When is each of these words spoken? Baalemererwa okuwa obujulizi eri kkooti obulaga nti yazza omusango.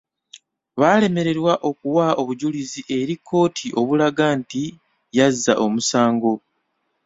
Baalemererwa 0.79 1.53
okuwa 1.69 2.07
obujulizi 2.21 2.81
eri 2.97 3.15
kkooti 3.19 3.67
obulaga 3.79 4.25
nti 4.39 4.63
yazza 5.17 5.53
omusango. 5.65 6.33